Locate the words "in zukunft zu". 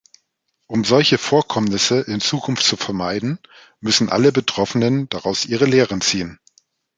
2.07-2.75